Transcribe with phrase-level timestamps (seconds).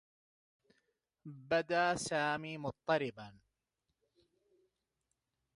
[1.25, 3.39] بدى سامي مضطربا.